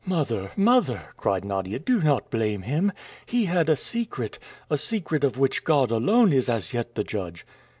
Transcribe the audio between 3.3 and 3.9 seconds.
had a